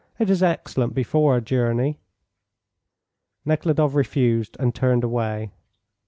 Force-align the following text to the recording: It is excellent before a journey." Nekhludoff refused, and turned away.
It 0.17 0.31
is 0.31 0.41
excellent 0.41 0.95
before 0.95 1.37
a 1.37 1.41
journey." 1.41 1.99
Nekhludoff 3.45 3.93
refused, 3.93 4.57
and 4.59 4.73
turned 4.73 5.03
away. 5.03 5.51